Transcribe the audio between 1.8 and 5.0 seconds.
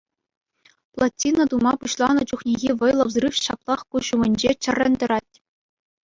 пуҫланӑ чухнехи вӑйлӑ взрыв ҫаплах куҫ умӗнче чӗррӗн